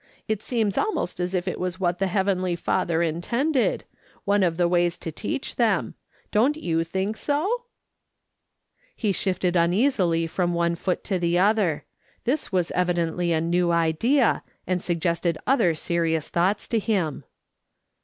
It 0.27 0.41
seems 0.41 0.79
almost 0.79 1.19
as 1.19 1.35
if 1.35 1.47
it 1.47 1.59
was 1.59 1.79
what 1.79 1.99
the 1.99 2.07
Heavenly 2.07 2.55
Father 2.55 3.03
in 3.03 3.21
tended— 3.21 3.83
one 4.25 4.41
of 4.41 4.57
the 4.57 4.67
ways 4.67 4.97
to 4.97 5.11
teach 5.11 5.57
them. 5.57 5.93
Don't 6.31 6.57
you 6.57 6.83
think 6.83 7.15
so?" 7.15 7.65
He 8.95 9.11
shifted 9.11 9.55
uneasily 9.55 10.25
from 10.25 10.55
one 10.55 10.73
foot 10.73 11.03
to 11.03 11.19
the 11.19 11.37
other. 11.37 11.83
This 12.23 12.51
was 12.51 12.71
evidently 12.71 13.31
a 13.31 13.39
new 13.41 13.71
idea, 13.71 14.41
and 14.65 14.81
suggested 14.81 15.37
other 15.45 15.75
serious 15.75 16.29
thoughts 16.29 16.67
to 16.69 16.79
him. 16.79 17.23